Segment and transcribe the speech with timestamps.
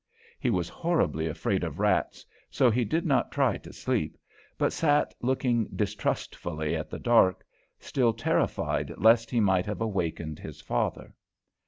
[0.39, 4.17] He was horribly afraid of rats, so he did not try to sleep,
[4.57, 7.45] but sat looking distrustfully at the dark,
[7.77, 11.13] still terrified lest he might have awakened his father.